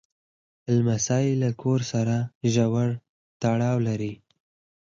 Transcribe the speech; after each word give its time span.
لمسی 0.75 1.27
له 1.41 1.49
کور 1.61 1.79
سره 1.91 2.15
ژور 2.53 2.89
تړاو 3.41 3.77
لري. 3.87 4.13